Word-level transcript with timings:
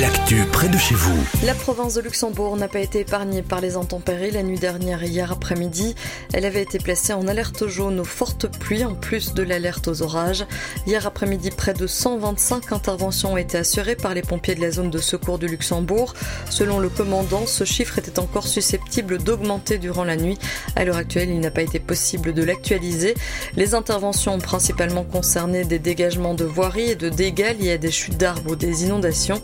L'actu 0.00 0.44
près 0.52 0.68
de 0.68 0.76
chez 0.76 0.94
vous. 0.94 1.16
La 1.44 1.54
province 1.54 1.94
de 1.94 2.00
Luxembourg 2.00 2.56
n'a 2.56 2.68
pas 2.68 2.80
été 2.80 3.00
épargnée 3.00 3.42
par 3.42 3.60
les 3.60 3.76
intempéries 3.76 4.30
la 4.30 4.42
nuit 4.42 4.58
dernière 4.58 5.02
hier 5.02 5.32
après-midi. 5.32 5.94
Elle 6.32 6.44
avait 6.44 6.62
été 6.62 6.78
placée 6.78 7.12
en 7.12 7.26
alerte 7.28 7.66
jaune 7.66 8.00
aux 8.00 8.04
fortes 8.04 8.46
pluies 8.58 8.84
en 8.84 8.94
plus 8.94 9.32
de 9.32 9.42
l'alerte 9.42 9.88
aux 9.88 10.02
orages. 10.02 10.44
Hier 10.86 11.06
après-midi, 11.06 11.50
près 11.50 11.72
de 11.72 11.86
125 11.86 12.72
interventions 12.72 13.34
ont 13.34 13.36
été 13.36 13.58
assurées 13.58 13.96
par 13.96 14.12
les 14.12 14.22
pompiers 14.22 14.54
de 14.54 14.60
la 14.60 14.70
zone 14.70 14.90
de 14.90 14.98
secours 14.98 15.38
du 15.38 15.46
Luxembourg. 15.46 16.14
Selon 16.50 16.78
le 16.78 16.88
commandant, 16.88 17.46
ce 17.46 17.64
chiffre 17.64 17.98
était 17.98 18.18
encore 18.18 18.48
susceptible 18.48 19.18
d'augmenter 19.18 19.78
durant 19.78 20.04
la 20.04 20.16
nuit. 20.16 20.38
À 20.74 20.84
l'heure 20.84 20.96
actuelle, 20.96 21.30
il 21.30 21.40
n'a 21.40 21.50
pas 21.50 21.62
été 21.62 21.78
possible 21.78 22.34
de 22.34 22.42
l'actualiser. 22.42 23.14
Les 23.56 23.74
interventions 23.74 24.34
ont 24.34 24.40
principalement 24.40 25.04
concerné 25.04 25.64
des 25.64 25.78
dégagements 25.78 26.34
de 26.34 26.44
voiries 26.44 26.90
et 26.90 26.96
de 26.96 27.08
dégâts 27.08 27.56
liés 27.58 27.72
à 27.72 27.78
des 27.78 27.90
chutes 27.90 28.18
d'arbres 28.18 28.52
ou 28.52 28.56
des 28.56 28.84
inondations. 28.84 29.40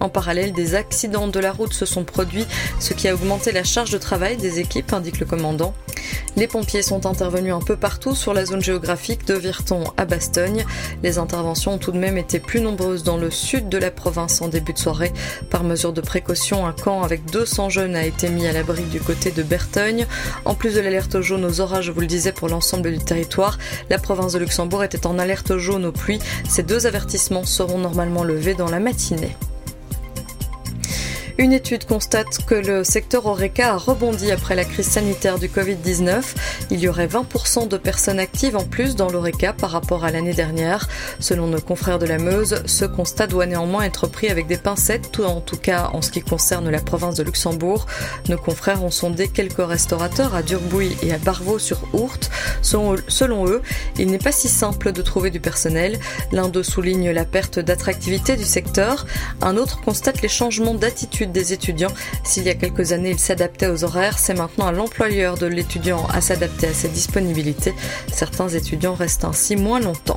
En 0.00 0.08
parallèle, 0.08 0.52
des 0.52 0.74
accidents 0.74 1.28
de 1.28 1.40
la 1.40 1.52
route 1.52 1.72
se 1.72 1.86
sont 1.86 2.04
produits, 2.04 2.46
ce 2.80 2.94
qui 2.94 3.08
a 3.08 3.14
augmenté 3.14 3.52
la 3.52 3.64
charge 3.64 3.90
de 3.90 3.98
travail 3.98 4.36
des 4.36 4.60
équipes, 4.60 4.92
indique 4.92 5.20
le 5.20 5.26
commandant. 5.26 5.74
Les 6.36 6.48
pompiers 6.48 6.82
sont 6.82 7.06
intervenus 7.06 7.54
un 7.54 7.60
peu 7.60 7.76
partout 7.76 8.14
sur 8.14 8.34
la 8.34 8.44
zone 8.44 8.62
géographique 8.62 9.24
de 9.26 9.34
Virton 9.34 9.84
à 9.96 10.04
Bastogne. 10.04 10.64
Les 11.02 11.18
interventions 11.18 11.74
ont 11.74 11.78
tout 11.78 11.92
de 11.92 11.98
même 11.98 12.18
été 12.18 12.40
plus 12.40 12.60
nombreuses 12.60 13.04
dans 13.04 13.16
le 13.16 13.30
sud 13.30 13.68
de 13.68 13.78
la 13.78 13.90
province 13.90 14.42
en 14.42 14.48
début 14.48 14.72
de 14.72 14.78
soirée. 14.78 15.12
Par 15.50 15.62
mesure 15.62 15.92
de 15.92 16.00
précaution, 16.00 16.66
un 16.66 16.72
camp 16.72 17.02
avec 17.02 17.24
200 17.26 17.70
jeunes 17.70 17.96
a 17.96 18.04
été 18.04 18.28
mis 18.28 18.46
à 18.46 18.52
l'abri 18.52 18.82
du 18.82 19.00
côté 19.00 19.30
de 19.30 19.42
Bertogne. 19.42 20.06
En 20.44 20.54
plus 20.54 20.74
de 20.74 20.80
l'alerte 20.80 21.20
jaune 21.20 21.44
aux 21.44 21.60
orages, 21.60 21.86
je 21.86 21.92
vous 21.92 22.00
le 22.00 22.06
disais, 22.06 22.32
pour 22.32 22.48
l'ensemble 22.48 22.90
du 22.90 22.98
territoire, 22.98 23.58
la 23.88 23.98
province 23.98 24.32
de 24.32 24.38
Luxembourg 24.40 24.82
était 24.82 25.06
en 25.06 25.18
alerte 25.18 25.56
jaune 25.56 25.84
aux 25.84 25.92
pluies. 25.92 26.20
Ces 26.48 26.62
deux 26.62 26.86
avertissements 26.86 27.44
seront 27.44 27.78
normalement 27.78 28.24
levés 28.24 28.54
dans 28.54 28.68
la 28.68 28.80
matinée. 28.80 29.36
Une 31.36 31.52
étude 31.52 31.84
constate 31.84 32.44
que 32.46 32.54
le 32.54 32.84
secteur 32.84 33.26
Oreca 33.26 33.72
a 33.72 33.76
rebondi 33.76 34.30
après 34.30 34.54
la 34.54 34.64
crise 34.64 34.86
sanitaire 34.86 35.40
du 35.40 35.48
Covid-19. 35.48 36.22
Il 36.70 36.78
y 36.78 36.86
aurait 36.86 37.08
20% 37.08 37.66
de 37.66 37.76
personnes 37.76 38.20
actives 38.20 38.56
en 38.56 38.62
plus 38.62 38.94
dans 38.94 39.10
l'Oreca 39.10 39.52
par 39.52 39.70
rapport 39.70 40.04
à 40.04 40.12
l'année 40.12 40.32
dernière. 40.32 40.88
Selon 41.18 41.48
nos 41.48 41.60
confrères 41.60 41.98
de 41.98 42.06
la 42.06 42.18
Meuse, 42.18 42.62
ce 42.66 42.84
constat 42.84 43.26
doit 43.26 43.46
néanmoins 43.46 43.82
être 43.82 44.06
pris 44.06 44.28
avec 44.28 44.46
des 44.46 44.56
pincettes, 44.56 45.18
en 45.18 45.40
tout 45.40 45.56
cas 45.56 45.90
en 45.92 46.02
ce 46.02 46.12
qui 46.12 46.20
concerne 46.22 46.70
la 46.70 46.80
province 46.80 47.16
de 47.16 47.24
Luxembourg. 47.24 47.86
Nos 48.28 48.38
confrères 48.38 48.84
ont 48.84 48.92
sondé 48.92 49.26
quelques 49.26 49.66
restaurateurs 49.66 50.36
à 50.36 50.42
Durbouy 50.42 50.96
et 51.02 51.12
à 51.12 51.18
Barvaux-sur-Ourthe. 51.18 52.30
Selon 52.62 53.48
eux, 53.48 53.60
il 53.98 54.06
n'est 54.06 54.18
pas 54.18 54.32
si 54.32 54.46
simple 54.46 54.92
de 54.92 55.02
trouver 55.02 55.30
du 55.30 55.40
personnel. 55.40 55.98
L'un 56.30 56.48
d'eux 56.48 56.62
souligne 56.62 57.10
la 57.10 57.24
perte 57.24 57.58
d'attractivité 57.58 58.36
du 58.36 58.44
secteur. 58.44 59.04
Un 59.42 59.56
autre 59.56 59.80
constate 59.80 60.22
les 60.22 60.28
changements 60.28 60.74
d'attitude 60.74 61.23
des 61.32 61.52
étudiants. 61.52 61.92
S'il 62.24 62.44
y 62.44 62.50
a 62.50 62.54
quelques 62.54 62.92
années, 62.92 63.10
ils 63.10 63.18
s'adaptaient 63.18 63.68
aux 63.68 63.84
horaires, 63.84 64.18
c'est 64.18 64.34
maintenant 64.34 64.66
à 64.66 64.72
l'employeur 64.72 65.36
de 65.36 65.46
l'étudiant 65.46 66.06
à 66.12 66.20
s'adapter 66.20 66.68
à 66.68 66.72
ses 66.74 66.88
disponibilités. 66.88 67.74
Certains 68.12 68.48
étudiants 68.48 68.94
restent 68.94 69.24
ainsi 69.24 69.56
moins 69.56 69.80
longtemps. 69.80 70.13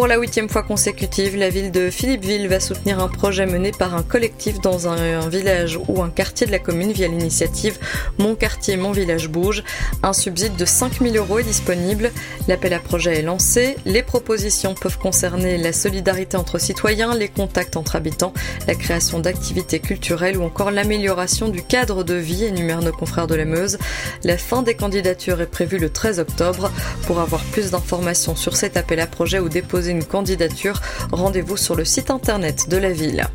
Pour 0.00 0.06
la 0.06 0.16
huitième 0.16 0.48
fois 0.48 0.62
consécutive, 0.62 1.36
la 1.36 1.50
ville 1.50 1.70
de 1.70 1.90
Philippeville 1.90 2.48
va 2.48 2.58
soutenir 2.58 3.00
un 3.00 3.08
projet 3.08 3.44
mené 3.44 3.70
par 3.70 3.94
un 3.94 4.02
collectif 4.02 4.58
dans 4.58 4.88
un, 4.88 5.28
village 5.28 5.78
ou 5.88 6.02
un 6.02 6.08
quartier 6.08 6.46
de 6.46 6.52
la 6.52 6.58
commune 6.58 6.90
via 6.90 7.06
l'initiative 7.06 7.78
Mon 8.16 8.34
quartier, 8.34 8.78
mon 8.78 8.92
village 8.92 9.28
bouge. 9.28 9.62
Un 10.02 10.14
subside 10.14 10.56
de 10.56 10.64
5000 10.64 11.18
euros 11.18 11.40
est 11.40 11.44
disponible. 11.44 12.12
L'appel 12.48 12.72
à 12.72 12.78
projet 12.78 13.18
est 13.18 13.22
lancé. 13.22 13.76
Les 13.84 14.02
propositions 14.02 14.72
peuvent 14.72 14.96
concerner 14.96 15.58
la 15.58 15.74
solidarité 15.74 16.38
entre 16.38 16.58
citoyens, 16.58 17.14
les 17.14 17.28
contacts 17.28 17.76
entre 17.76 17.94
habitants, 17.94 18.32
la 18.66 18.76
création 18.76 19.18
d'activités 19.18 19.80
culturelles 19.80 20.38
ou 20.38 20.44
encore 20.44 20.70
l'amélioration 20.70 21.50
du 21.50 21.62
cadre 21.62 22.04
de 22.04 22.14
vie, 22.14 22.44
énumèrent 22.44 22.80
nos 22.80 22.92
confrères 22.92 23.26
de 23.26 23.34
la 23.34 23.44
Meuse. 23.44 23.76
La 24.24 24.38
fin 24.38 24.62
des 24.62 24.74
candidatures 24.74 25.42
est 25.42 25.46
prévue 25.46 25.76
le 25.76 25.90
13 25.90 26.20
octobre. 26.20 26.72
Pour 27.06 27.20
avoir 27.20 27.42
plus 27.44 27.72
d'informations 27.72 28.34
sur 28.34 28.56
cet 28.56 28.78
appel 28.78 28.98
à 29.00 29.06
projet 29.06 29.40
ou 29.40 29.50
déposer 29.50 29.89
une 29.90 30.04
candidature, 30.04 30.80
rendez-vous 31.12 31.56
sur 31.56 31.74
le 31.74 31.84
site 31.84 32.10
internet 32.10 32.68
de 32.68 32.76
la 32.76 32.90
ville. 32.90 33.26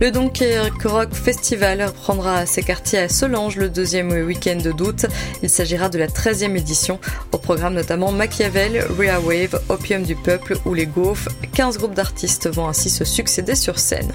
Le 0.00 0.10
Dunkerque 0.10 0.82
Rock 0.84 1.14
Festival 1.14 1.82
reprendra 1.82 2.46
ses 2.46 2.62
quartiers 2.62 2.98
à 2.98 3.08
Solange 3.08 3.56
le 3.56 3.68
deuxième 3.68 4.10
week-end 4.10 4.58
d'août. 4.76 5.06
Il 5.42 5.50
s'agira 5.50 5.88
de 5.88 5.98
la 5.98 6.08
13e 6.08 6.56
édition. 6.56 6.98
Au 7.30 7.38
programme 7.38 7.74
notamment 7.74 8.10
Machiavel, 8.10 8.84
Ria 8.98 9.20
Wave, 9.20 9.60
Opium 9.68 10.02
du 10.02 10.16
Peuple 10.16 10.56
ou 10.64 10.74
les 10.74 10.86
Gaufres. 10.86 11.28
15 11.54 11.78
groupes 11.78 11.94
d'artistes 11.94 12.48
vont 12.48 12.66
ainsi 12.66 12.90
se 12.90 13.04
succéder 13.04 13.54
sur 13.54 13.78
scène. 13.78 14.12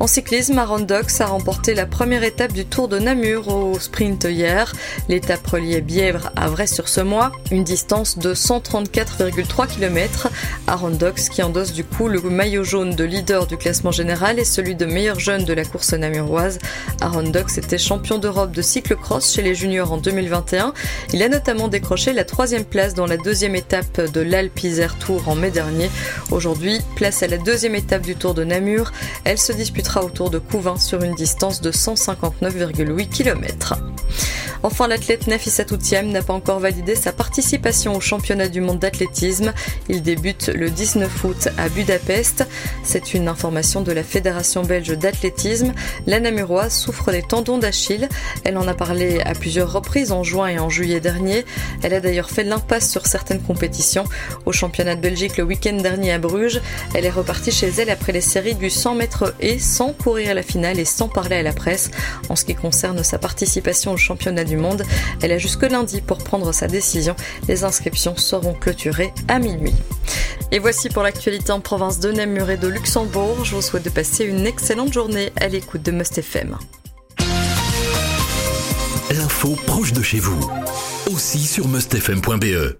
En 0.00 0.06
cyclisme, 0.08 0.58
Aaron 0.58 0.80
Dox 0.80 1.20
a 1.20 1.26
remporté 1.26 1.72
la 1.72 1.86
première 1.86 2.24
étape 2.24 2.52
du 2.52 2.66
Tour 2.66 2.88
de 2.88 2.98
Namur 2.98 3.48
au 3.48 3.78
sprint 3.78 4.24
hier. 4.24 4.72
L'étape 5.08 5.46
reliait 5.46 5.80
Bièvre 5.80 6.30
à 6.34 6.48
Vrai-sur-ce-Mois, 6.48 7.30
une 7.52 7.62
distance 7.62 8.18
de 8.18 8.34
134,3 8.34 9.68
km. 9.68 10.28
Aaron 10.66 10.90
Dox 10.90 11.28
qui 11.28 11.42
endosse 11.42 11.72
du 11.72 11.84
coup 11.84 12.08
le 12.08 12.20
maillot 12.22 12.64
jaune 12.64 12.94
de 12.96 13.04
leader 13.04 13.46
du 13.46 13.56
classement 13.56 13.92
général 13.92 14.38
et 14.38 14.44
celui 14.44 14.74
de 14.74 14.84
meilleur 14.84 15.20
jeune 15.20 15.44
de 15.44 15.52
la 15.52 15.64
course 15.64 15.92
namuroise. 15.92 16.58
Aaron 17.00 17.30
était 17.56 17.78
champion 17.78 18.18
d'Europe 18.18 18.50
de 18.50 18.62
cyclocross 18.62 19.32
chez 19.32 19.42
les 19.42 19.54
juniors 19.54 19.92
en 19.92 19.98
2021. 19.98 20.74
Il 21.12 21.22
a 21.22 21.28
notamment 21.28 21.68
décroché 21.68 22.12
la 22.12 22.24
troisième 22.24 22.64
place 22.64 22.94
dans 22.94 23.06
la 23.06 23.16
deuxième 23.16 23.54
étape 23.54 24.00
de 24.00 24.20
l'Alpe 24.20 24.64
Isère 24.64 24.98
Tour 24.98 25.28
en 25.28 25.36
mai 25.36 25.50
dernier. 25.50 25.88
Aujourd'hui, 26.30 26.80
place 26.96 27.22
à 27.22 27.28
la 27.28 27.38
deuxième 27.38 27.74
étape 27.76 28.02
du 28.02 28.16
Tour 28.16 28.34
de 28.34 28.44
Namur. 28.44 28.92
Elle 29.24 29.38
se 29.38 29.52
dispute 29.52 29.83
autour 30.02 30.30
de 30.30 30.38
Couvin 30.38 30.76
sur 30.76 31.02
une 31.02 31.14
distance 31.14 31.60
de 31.60 31.70
159,8 31.70 33.08
km. 33.08 33.93
Enfin, 34.64 34.88
l'athlète 34.88 35.26
Nafissa 35.26 35.62
Toutiam 35.66 36.08
n'a 36.08 36.22
pas 36.22 36.32
encore 36.32 36.58
validé 36.58 36.94
sa 36.94 37.12
participation 37.12 37.94
au 37.94 38.00
championnat 38.00 38.48
du 38.48 38.62
monde 38.62 38.78
d'athlétisme. 38.78 39.52
Il 39.90 40.00
débute 40.00 40.48
le 40.48 40.70
19 40.70 41.24
août 41.24 41.48
à 41.58 41.68
Budapest. 41.68 42.46
C'est 42.82 43.12
une 43.12 43.28
information 43.28 43.82
de 43.82 43.92
la 43.92 44.02
Fédération 44.02 44.62
belge 44.62 44.96
d'athlétisme. 44.96 45.74
La 46.06 46.18
Namuroise 46.18 46.72
souffre 46.74 47.12
des 47.12 47.20
tendons 47.20 47.58
d'Achille. 47.58 48.08
Elle 48.44 48.56
en 48.56 48.66
a 48.66 48.72
parlé 48.72 49.20
à 49.20 49.34
plusieurs 49.34 49.70
reprises 49.70 50.12
en 50.12 50.22
juin 50.22 50.48
et 50.48 50.58
en 50.58 50.70
juillet 50.70 51.00
dernier. 51.00 51.44
Elle 51.82 51.92
a 51.92 52.00
d'ailleurs 52.00 52.30
fait 52.30 52.42
l'impasse 52.42 52.90
sur 52.90 53.06
certaines 53.06 53.42
compétitions. 53.42 54.04
Au 54.46 54.52
championnat 54.52 54.96
de 54.96 55.02
Belgique 55.02 55.36
le 55.36 55.44
week-end 55.44 55.76
dernier 55.76 56.12
à 56.12 56.18
Bruges, 56.18 56.62
elle 56.94 57.04
est 57.04 57.10
repartie 57.10 57.52
chez 57.52 57.68
elle 57.68 57.90
après 57.90 58.12
les 58.12 58.22
séries 58.22 58.54
du 58.54 58.70
100 58.70 58.94
mètres 58.94 59.34
et 59.40 59.58
sans 59.58 59.92
courir 59.92 60.30
à 60.30 60.34
la 60.34 60.42
finale 60.42 60.80
et 60.80 60.86
sans 60.86 61.10
parler 61.10 61.36
à 61.36 61.42
la 61.42 61.52
presse. 61.52 61.90
En 62.30 62.36
ce 62.36 62.46
qui 62.46 62.54
concerne 62.54 63.04
sa 63.04 63.18
participation 63.18 63.92
au 63.92 63.98
championnat 63.98 64.44
monde, 64.56 64.82
elle 65.22 65.32
a 65.32 65.38
jusque 65.38 65.62
lundi 65.62 66.00
pour 66.00 66.18
prendre 66.18 66.52
sa 66.52 66.66
décision. 66.66 67.16
Les 67.48 67.64
inscriptions 67.64 68.16
seront 68.16 68.54
clôturées 68.54 69.12
à 69.28 69.38
minuit. 69.38 69.74
Et 70.52 70.58
voici 70.58 70.88
pour 70.88 71.02
l'actualité 71.02 71.52
en 71.52 71.60
province 71.60 72.00
de 72.00 72.12
Namur 72.12 72.50
et 72.50 72.56
de 72.56 72.68
Luxembourg. 72.68 73.44
Je 73.44 73.54
vous 73.54 73.62
souhaite 73.62 73.84
de 73.84 73.90
passer 73.90 74.24
une 74.24 74.46
excellente 74.46 74.92
journée 74.92 75.32
à 75.40 75.48
l'écoute 75.48 75.82
de 75.82 75.90
Must 75.90 76.18
FM. 76.18 76.56
L'info 79.10 79.56
proche 79.66 79.92
de 79.92 80.02
chez 80.02 80.18
vous, 80.18 80.50
aussi 81.12 81.40
sur 81.40 81.68
mustfm.be. 81.68 82.72